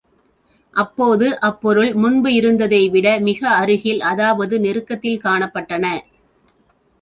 அப்போது 0.75 1.27
அப்பொருள் 1.49 1.91
முன்பு 1.95 2.29
இருந்ததைவிட 2.33 3.07
மிக 3.27 3.41
அருகில் 3.59 4.01
அதாவது 4.11 4.57
நெருக்கத்தில் 4.65 5.23
காணப்பட்டன! 5.23 5.85